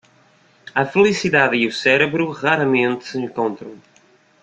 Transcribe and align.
A 0.73 0.83
felicidade 0.93 1.55
e 1.59 1.63
o 1.67 1.71
cérebro 1.83 2.25
raramente 2.41 3.03
se 3.09 3.19
encontram. 3.25 3.73